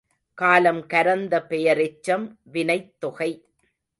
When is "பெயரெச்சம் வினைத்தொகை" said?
1.49-3.31